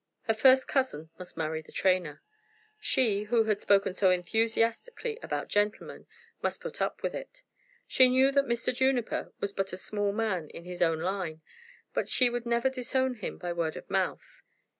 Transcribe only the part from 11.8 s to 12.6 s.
but she would